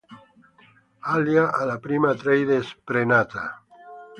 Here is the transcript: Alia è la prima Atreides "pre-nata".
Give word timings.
Alia 1.17 1.55
è 1.55 1.63
la 1.63 1.77
prima 1.77 2.09
Atreides 2.09 2.75
"pre-nata". 2.83 3.63